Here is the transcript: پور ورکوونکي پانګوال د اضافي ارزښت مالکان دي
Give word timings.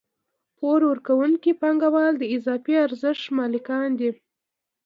پور 0.57 0.79
ورکوونکي 0.91 1.51
پانګوال 1.61 2.13
د 2.19 2.23
اضافي 2.35 2.73
ارزښت 2.85 3.25
مالکان 3.37 3.89
دي 3.99 4.09